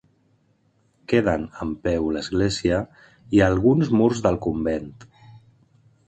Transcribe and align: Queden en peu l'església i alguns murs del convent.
Queden 1.11 1.43
en 1.65 1.73
peu 1.83 2.07
l'església 2.15 2.79
i 3.39 3.43
alguns 3.49 3.91
murs 3.99 4.23
del 4.29 4.39
convent. 4.47 4.89